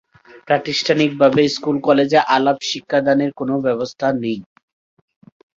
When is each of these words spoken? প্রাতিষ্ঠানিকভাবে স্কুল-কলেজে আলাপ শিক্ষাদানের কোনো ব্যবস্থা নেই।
প্রাতিষ্ঠানিকভাবে 0.47 1.41
স্কুল-কলেজে 1.55 2.19
আলাপ 2.35 2.57
শিক্ষাদানের 2.69 3.31
কোনো 3.39 3.53
ব্যবস্থা 3.65 4.07
নেই। 4.21 4.37